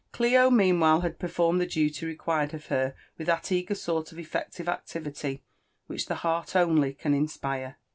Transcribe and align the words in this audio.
Clio 0.11 0.49
meanwhile 0.49 1.01
had 1.01 1.19
performed 1.19 1.61
the 1.61 1.67
duty 1.67 2.07
required 2.07 2.55
of 2.55 2.65
her 2.73 2.95
with 3.19 3.27
that 3.27 3.51
eager 3.51 3.75
sort 3.75 4.11
of 4.11 4.17
effective 4.17 4.67
activity 4.67 5.43
which 5.85 6.07
the 6.07 6.15
heart 6.25 6.55
only 6.55 6.95
can 6.95 7.13
inspire. 7.13 7.77